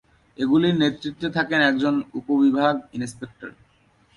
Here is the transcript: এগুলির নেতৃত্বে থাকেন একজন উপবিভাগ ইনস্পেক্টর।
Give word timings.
এগুলির 0.37 0.75
নেতৃত্বে 0.75 1.27
থাকেন 1.37 1.59
একজন 1.61 1.95
উপবিভাগ 2.19 2.73
ইনস্পেক্টর। 2.97 3.49